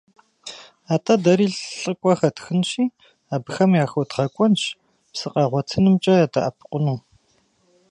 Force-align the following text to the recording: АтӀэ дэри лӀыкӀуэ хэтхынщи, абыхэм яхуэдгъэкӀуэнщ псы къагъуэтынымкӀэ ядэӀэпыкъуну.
АтӀэ 0.93 1.15
дэри 1.23 1.47
лӀыкӀуэ 1.79 2.13
хэтхынщи, 2.19 2.83
абыхэм 3.33 3.71
яхуэдгъэкӀуэнщ 3.83 4.61
псы 5.11 5.27
къагъуэтынымкӀэ 5.33 6.13
ядэӀэпыкъуну. 6.25 6.99